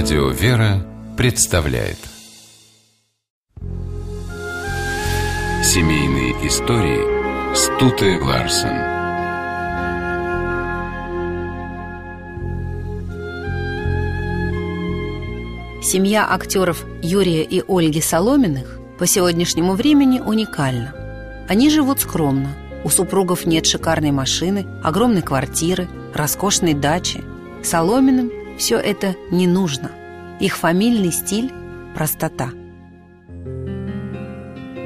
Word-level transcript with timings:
Радио 0.00 0.28
«Вера» 0.28 0.86
представляет 1.16 1.98
Семейные 5.64 6.46
истории 6.46 7.52
Стуты 7.56 8.22
Ларсен 8.22 8.78
Семья 15.82 16.28
актеров 16.30 16.84
Юрия 17.02 17.42
и 17.42 17.64
Ольги 17.66 18.00
Соломиных 18.00 18.78
по 19.00 19.06
сегодняшнему 19.08 19.72
времени 19.72 20.20
уникальна. 20.20 20.94
Они 21.48 21.70
живут 21.70 21.98
скромно. 21.98 22.54
У 22.84 22.88
супругов 22.88 23.46
нет 23.46 23.66
шикарной 23.66 24.12
машины, 24.12 24.64
огромной 24.84 25.22
квартиры, 25.22 25.88
роскошной 26.14 26.74
дачи. 26.74 27.24
Соломиным 27.64 28.37
все 28.58 28.76
это 28.76 29.16
не 29.30 29.46
нужно. 29.46 29.92
Их 30.40 30.56
фамильный 30.56 31.12
стиль– 31.12 31.50
простота. 31.94 32.50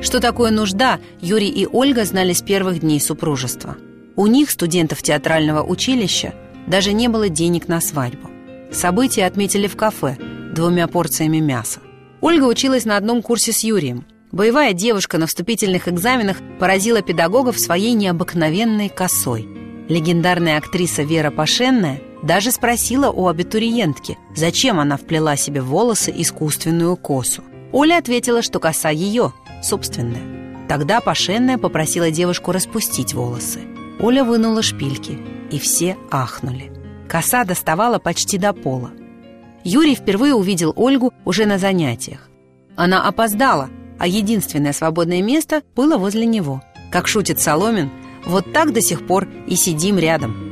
Что 0.02 0.20
такое 0.20 0.50
нужда, 0.50 1.00
Юрий 1.20 1.48
и 1.48 1.66
Ольга 1.66 2.04
знали 2.04 2.32
с 2.32 2.42
первых 2.42 2.80
дней 2.80 3.00
супружества. 3.00 3.76
У 4.14 4.26
них, 4.26 4.50
студентов 4.50 5.02
театрального 5.02 5.62
училища, 5.62 6.34
даже 6.66 6.92
не 6.92 7.08
было 7.08 7.28
денег 7.28 7.68
на 7.68 7.80
свадьбу. 7.80 8.28
События 8.70 9.26
отметили 9.26 9.66
в 9.66 9.76
кафе 9.76 10.16
двумя 10.54 10.86
порциями 10.86 11.38
мяса. 11.38 11.80
Ольга 12.20 12.44
училась 12.44 12.84
на 12.84 12.96
одном 12.96 13.22
курсе 13.22 13.52
с 13.52 13.60
Юрием. 13.60 14.04
Боевая 14.32 14.72
девушка 14.72 15.18
на 15.18 15.26
вступительных 15.26 15.88
экзаменах 15.88 16.38
поразила 16.58 17.02
педагогов 17.02 17.58
своей 17.58 17.92
необыкновенной 17.94 18.88
косой. 18.88 19.48
Легендарная 19.88 20.58
актриса 20.58 21.02
Вера 21.02 21.30
Пашенная 21.30 22.00
даже 22.22 22.52
спросила 22.52 23.10
у 23.10 23.26
абитуриентки, 23.26 24.18
зачем 24.34 24.78
она 24.78 24.96
вплела 24.96 25.36
себе 25.36 25.60
в 25.60 25.66
волосы 25.66 26.12
искусственную 26.14 26.96
косу. 26.96 27.42
Оля 27.72 27.98
ответила, 27.98 28.42
что 28.42 28.60
коса 28.60 28.90
ее, 28.90 29.32
собственная. 29.62 30.66
Тогда 30.68 31.00
Пашенная 31.00 31.58
попросила 31.58 32.10
девушку 32.10 32.52
распустить 32.52 33.14
волосы. 33.14 33.60
Оля 34.00 34.24
вынула 34.24 34.62
шпильки, 34.62 35.18
и 35.50 35.58
все 35.58 35.96
ахнули. 36.10 36.72
Коса 37.08 37.44
доставала 37.44 37.98
почти 37.98 38.38
до 38.38 38.52
пола. 38.52 38.90
Юрий 39.64 39.94
впервые 39.94 40.34
увидел 40.34 40.72
Ольгу 40.76 41.12
уже 41.24 41.46
на 41.46 41.58
занятиях. 41.58 42.28
Она 42.74 43.06
опоздала, 43.06 43.68
а 43.98 44.06
единственное 44.06 44.72
свободное 44.72 45.22
место 45.22 45.62
было 45.76 45.98
возле 45.98 46.26
него. 46.26 46.62
Как 46.90 47.06
шутит 47.06 47.40
Соломин, 47.40 47.90
вот 48.24 48.52
так 48.52 48.72
до 48.72 48.80
сих 48.80 49.06
пор 49.06 49.28
и 49.46 49.56
сидим 49.56 49.98
рядом. 49.98 50.51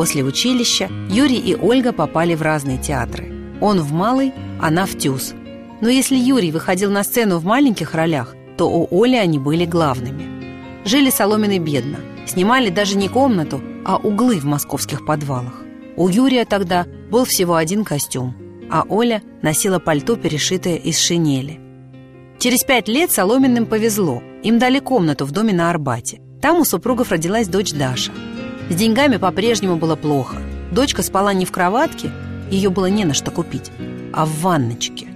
После 0.00 0.24
училища 0.24 0.88
Юрий 1.10 1.36
и 1.36 1.54
Ольга 1.54 1.92
попали 1.92 2.34
в 2.34 2.40
разные 2.40 2.78
театры. 2.78 3.30
Он 3.60 3.80
в 3.80 3.92
малый, 3.92 4.32
она 4.58 4.86
в 4.86 4.96
тюз. 4.96 5.34
Но 5.82 5.90
если 5.90 6.16
Юрий 6.16 6.52
выходил 6.52 6.90
на 6.90 7.04
сцену 7.04 7.36
в 7.36 7.44
маленьких 7.44 7.94
ролях, 7.94 8.34
то 8.56 8.70
у 8.70 8.88
Оли 9.02 9.16
они 9.16 9.38
были 9.38 9.66
главными. 9.66 10.86
Жили 10.86 11.10
Соломины 11.10 11.58
бедно. 11.58 11.98
Снимали 12.24 12.70
даже 12.70 12.96
не 12.96 13.08
комнату, 13.08 13.60
а 13.84 13.98
углы 13.98 14.40
в 14.40 14.46
московских 14.46 15.04
подвалах. 15.04 15.60
У 15.98 16.08
Юрия 16.08 16.46
тогда 16.46 16.86
был 17.10 17.26
всего 17.26 17.56
один 17.56 17.84
костюм, 17.84 18.34
а 18.70 18.86
Оля 18.88 19.22
носила 19.42 19.80
пальто, 19.80 20.16
перешитое 20.16 20.76
из 20.76 20.98
шинели– 20.98 21.60
Через 22.40 22.64
пять 22.64 22.88
лет 22.88 23.10
Соломенным 23.10 23.66
повезло. 23.66 24.22
Им 24.42 24.58
дали 24.58 24.78
комнату 24.78 25.26
в 25.26 25.30
доме 25.30 25.52
на 25.52 25.68
Арбате. 25.68 26.22
Там 26.40 26.58
у 26.58 26.64
супругов 26.64 27.10
родилась 27.10 27.48
дочь 27.48 27.74
Даша. 27.74 28.12
С 28.70 28.74
деньгами 28.74 29.16
по-прежнему 29.16 29.74
было 29.74 29.96
плохо. 29.96 30.36
Дочка 30.70 31.02
спала 31.02 31.34
не 31.34 31.44
в 31.44 31.50
кроватке, 31.50 32.12
ее 32.52 32.70
было 32.70 32.86
не 32.86 33.04
на 33.04 33.14
что 33.14 33.32
купить, 33.32 33.72
а 34.12 34.24
в 34.24 34.42
ванночке. 34.42 35.08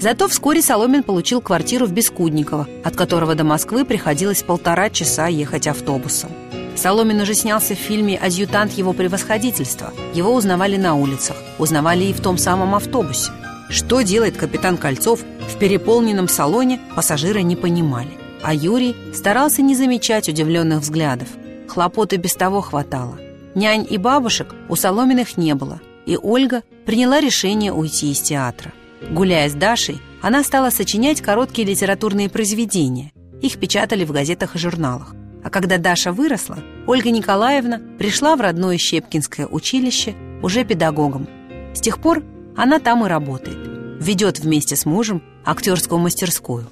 Зато 0.00 0.26
вскоре 0.26 0.60
Соломин 0.60 1.04
получил 1.04 1.40
квартиру 1.40 1.86
в 1.86 1.92
Бескудниково, 1.92 2.66
от 2.82 2.96
которого 2.96 3.36
до 3.36 3.44
Москвы 3.44 3.84
приходилось 3.84 4.42
полтора 4.42 4.90
часа 4.90 5.28
ехать 5.28 5.68
автобусом. 5.68 6.30
Соломин 6.74 7.20
уже 7.20 7.34
снялся 7.34 7.76
в 7.76 7.78
фильме 7.78 8.18
«Адъютант 8.18 8.72
его 8.72 8.92
превосходительства». 8.92 9.94
Его 10.12 10.34
узнавали 10.34 10.76
на 10.76 10.96
улицах, 10.96 11.36
узнавали 11.58 12.06
и 12.06 12.12
в 12.12 12.20
том 12.20 12.36
самом 12.36 12.74
автобусе. 12.74 13.30
Что 13.70 14.02
делает 14.02 14.36
капитан 14.36 14.76
Кольцов 14.76 15.20
в 15.20 15.58
переполненном 15.58 16.26
салоне, 16.26 16.80
пассажиры 16.96 17.42
не 17.42 17.54
понимали. 17.54 18.10
А 18.42 18.52
Юрий 18.52 18.96
старался 19.14 19.62
не 19.62 19.76
замечать 19.76 20.28
удивленных 20.28 20.80
взглядов. 20.80 21.28
Хлопоты 21.68 22.16
без 22.16 22.34
того 22.34 22.60
хватало. 22.60 23.18
Нянь 23.54 23.86
и 23.88 23.98
бабушек 23.98 24.54
у 24.68 24.76
Соломиных 24.76 25.36
не 25.36 25.54
было, 25.54 25.80
и 26.04 26.16
Ольга 26.16 26.62
приняла 26.84 27.20
решение 27.20 27.72
уйти 27.72 28.12
из 28.12 28.20
театра. 28.20 28.72
Гуляя 29.10 29.48
с 29.48 29.54
Дашей, 29.54 30.00
она 30.22 30.42
стала 30.42 30.70
сочинять 30.70 31.20
короткие 31.20 31.66
литературные 31.68 32.28
произведения. 32.28 33.12
Их 33.42 33.58
печатали 33.58 34.04
в 34.04 34.12
газетах 34.12 34.54
и 34.54 34.58
журналах. 34.58 35.14
А 35.44 35.50
когда 35.50 35.78
Даша 35.78 36.12
выросла, 36.12 36.58
Ольга 36.86 37.10
Николаевна 37.10 37.80
пришла 37.98 38.34
в 38.36 38.40
родное 38.40 38.78
Щепкинское 38.78 39.46
училище 39.46 40.14
уже 40.42 40.64
педагогом. 40.64 41.28
С 41.72 41.80
тех 41.80 42.00
пор 42.00 42.24
она 42.56 42.78
там 42.80 43.04
и 43.04 43.08
работает. 43.08 43.58
Ведет 44.00 44.40
вместе 44.40 44.76
с 44.76 44.86
мужем 44.86 45.22
актерскую 45.44 46.00
мастерскую. 46.00 46.66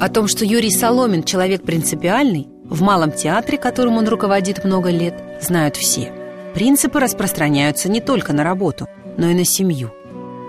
О 0.00 0.08
том, 0.08 0.28
что 0.28 0.46
Юрий 0.46 0.70
Соломин 0.70 1.24
человек 1.24 1.62
принципиальный, 1.62 2.48
в 2.64 2.80
Малом 2.80 3.12
театре, 3.12 3.58
которым 3.58 3.98
он 3.98 4.08
руководит 4.08 4.64
много 4.64 4.88
лет, 4.88 5.22
знают 5.42 5.76
все. 5.76 6.10
Принципы 6.54 6.98
распространяются 7.00 7.90
не 7.90 8.00
только 8.00 8.32
на 8.32 8.42
работу, 8.42 8.88
но 9.18 9.28
и 9.28 9.34
на 9.34 9.44
семью. 9.44 9.92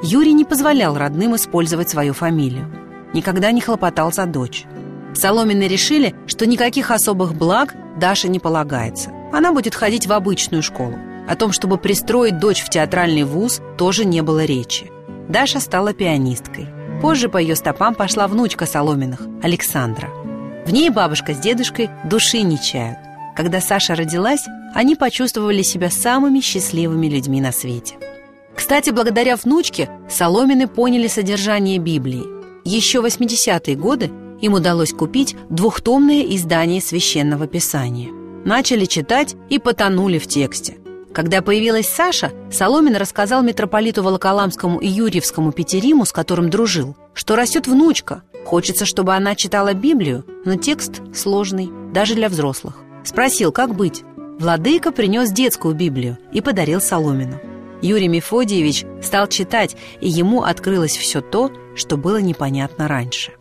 Юрий 0.03 0.31
не 0.31 0.45
позволял 0.45 0.97
родным 0.97 1.35
использовать 1.35 1.89
свою 1.89 2.13
фамилию. 2.13 2.71
Никогда 3.13 3.51
не 3.51 3.59
хлопотал 3.59 4.13
за 4.13 4.25
дочь. 4.25 4.63
Соломины 5.13 5.63
решили, 5.63 6.15
что 6.27 6.45
никаких 6.45 6.89
особых 6.89 7.35
благ 7.35 7.75
Даше 7.99 8.29
не 8.29 8.39
полагается. 8.39 9.11
Она 9.33 9.51
будет 9.51 9.75
ходить 9.75 10.07
в 10.07 10.13
обычную 10.13 10.63
школу. 10.63 10.95
О 11.27 11.35
том, 11.35 11.51
чтобы 11.51 11.77
пристроить 11.77 12.39
дочь 12.39 12.61
в 12.61 12.69
театральный 12.69 13.23
вуз, 13.23 13.59
тоже 13.77 14.05
не 14.05 14.21
было 14.21 14.45
речи. 14.45 14.89
Даша 15.27 15.59
стала 15.59 15.93
пианисткой. 15.93 16.69
Позже 17.01 17.29
по 17.29 17.37
ее 17.37 17.55
стопам 17.55 17.95
пошла 17.95 18.27
внучка 18.27 18.67
Соломиных, 18.67 19.21
Александра. 19.41 20.09
В 20.65 20.71
ней 20.71 20.91
бабушка 20.91 21.33
с 21.33 21.39
дедушкой 21.39 21.89
души 22.05 22.41
не 22.41 22.61
чают. 22.61 22.99
Когда 23.35 23.59
Саша 23.59 23.95
родилась, 23.95 24.45
они 24.75 24.95
почувствовали 24.95 25.63
себя 25.63 25.89
самыми 25.89 26.41
счастливыми 26.41 27.07
людьми 27.07 27.41
на 27.41 27.51
свете. 27.51 27.95
Кстати, 28.55 28.91
благодаря 28.91 29.35
внучке 29.35 29.89
Соломины 30.09 30.67
поняли 30.67 31.07
содержание 31.07 31.79
Библии. 31.79 32.23
Еще 32.63 33.01
в 33.01 33.05
80-е 33.05 33.75
годы 33.75 34.11
им 34.39 34.53
удалось 34.53 34.93
купить 34.93 35.35
двухтомное 35.49 36.21
издание 36.21 36.81
Священного 36.81 37.47
Писания. 37.47 38.11
Начали 38.45 38.85
читать 38.85 39.35
и 39.49 39.57
потонули 39.57 40.19
в 40.19 40.27
тексте. 40.27 40.77
Когда 41.13 41.41
появилась 41.41 41.89
Саша, 41.89 42.31
Соломин 42.49 42.95
рассказал 42.95 43.43
митрополиту 43.43 44.01
Волоколамскому 44.01 44.79
и 44.79 44.87
Юрьевскому 44.87 45.51
Петериму, 45.51 46.05
с 46.05 46.13
которым 46.13 46.49
дружил, 46.49 46.95
что 47.13 47.35
растет 47.35 47.67
внучка. 47.67 48.23
Хочется, 48.45 48.85
чтобы 48.85 49.13
она 49.13 49.35
читала 49.35 49.73
Библию, 49.73 50.25
но 50.45 50.55
текст 50.55 51.01
сложный, 51.13 51.69
даже 51.93 52.15
для 52.15 52.29
взрослых. 52.29 52.77
Спросил, 53.03 53.51
как 53.51 53.75
быть. 53.75 54.03
Владыка 54.39 54.91
принес 54.91 55.31
детскую 55.31 55.75
Библию 55.75 56.17
и 56.31 56.39
подарил 56.39 56.79
Соломину. 56.79 57.39
Юрий 57.81 58.07
Мефодиевич 58.07 58.85
стал 59.03 59.27
читать, 59.27 59.75
и 59.99 60.07
ему 60.07 60.43
открылось 60.43 60.95
все 60.95 61.19
то, 61.19 61.51
что 61.75 61.97
было 61.97 62.21
непонятно 62.21 62.87
раньше. 62.87 63.33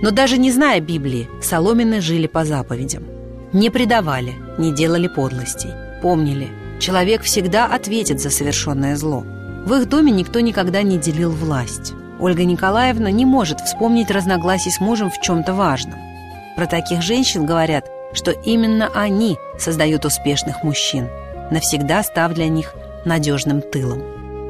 Но 0.00 0.10
даже 0.10 0.38
не 0.38 0.50
зная 0.50 0.80
Библии, 0.80 1.28
Соломины 1.40 2.00
жили 2.00 2.26
по 2.26 2.44
заповедям– 2.44 3.04
не 3.52 3.70
предавали, 3.70 4.34
не 4.58 4.72
делали 4.72 5.08
подлостей. 5.08 5.70
Помнили, 6.02 6.48
человек 6.80 7.22
всегда 7.22 7.66
ответит 7.66 8.20
за 8.20 8.30
совершенное 8.30 8.96
зло. 8.96 9.24
В 9.64 9.74
их 9.74 9.88
доме 9.88 10.12
никто 10.12 10.40
никогда 10.40 10.82
не 10.82 10.98
делил 10.98 11.30
власть. 11.30 11.92
Ольга 12.20 12.44
Николаевна 12.44 13.10
не 13.10 13.24
может 13.24 13.60
вспомнить 13.60 14.10
разногласий 14.10 14.70
с 14.70 14.80
мужем 14.80 15.10
в 15.10 15.20
чем-то 15.20 15.54
важном. 15.54 15.98
Про 16.56 16.66
таких 16.66 17.02
женщин 17.02 17.46
говорят, 17.46 17.86
что 18.12 18.30
именно 18.30 18.90
они 18.94 19.36
создают 19.58 20.04
успешных 20.04 20.64
мужчин, 20.64 21.08
навсегда 21.50 22.02
став 22.02 22.32
для 22.34 22.48
них 22.48 22.74
надежным 23.04 23.60
тылом. 23.60 24.02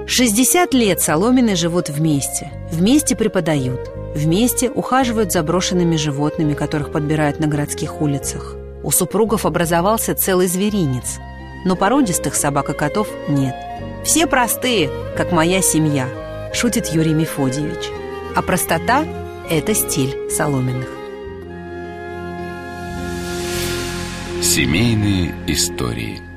60 0.07 0.73
лет 0.73 1.03
Соломины 1.03 1.55
живут 1.55 1.91
вместе, 1.91 2.51
вместе 2.71 3.15
преподают, 3.15 3.91
вместе 4.15 4.71
ухаживают 4.71 5.33
за 5.33 5.43
брошенными 5.43 5.97
животными, 5.97 6.55
которых 6.55 6.93
подбирают 6.93 7.41
на 7.41 7.47
городских 7.47 8.01
улицах. 8.01 8.57
У 8.89 8.91
супругов 8.91 9.45
образовался 9.45 10.15
целый 10.15 10.47
зверинец, 10.47 11.19
но 11.67 11.77
породистых 11.77 12.35
собак 12.35 12.71
и 12.71 12.73
котов 12.73 13.07
нет. 13.29 13.55
Все 14.03 14.27
простые, 14.27 14.91
как 15.15 15.31
моя 15.31 15.61
семья, 15.61 16.09
шутит 16.55 16.87
Юрий 16.87 17.13
Мефодьевич. 17.13 17.91
А 18.35 18.41
простота– 18.41 19.05
это 19.51 19.75
стиль 19.75 20.31
Соломенных. 20.31 20.89
Семейные 24.41 25.35
истории– 25.47 26.23